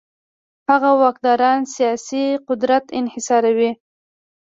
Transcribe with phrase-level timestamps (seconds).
[0.69, 3.71] هغه واکداران سیاسي قدرت انحصاروي.